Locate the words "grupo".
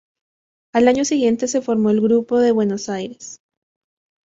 2.01-2.39